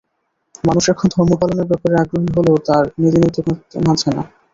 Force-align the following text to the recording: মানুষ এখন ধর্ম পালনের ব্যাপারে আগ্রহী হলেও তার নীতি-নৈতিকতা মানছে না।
মানুষ 0.63 0.83
এখন 0.89 1.07
ধর্ম 1.13 1.31
পালনের 1.39 1.69
ব্যাপারে 1.71 1.95
আগ্রহী 1.97 2.29
হলেও 2.37 2.57
তার 2.67 2.83
নীতি-নৈতিকতা 3.01 3.51
মানছে 3.81 4.09
না। 4.09 4.23